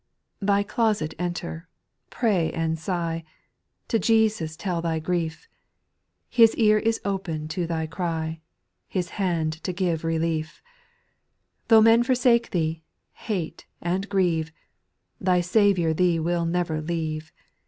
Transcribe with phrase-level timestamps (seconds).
[0.39, 0.47] 3.
[0.47, 1.67] Thy closet enter,
[2.09, 3.23] pray and sigh,
[3.89, 5.47] To Jesus tell thy grief.
[6.27, 8.41] His ear is open to thy cry.
[8.87, 10.63] His hand to give relief;
[11.67, 14.51] Tho' men forsake thee, hate, and grieve,
[15.19, 17.31] Thy Saviour thee will never leave.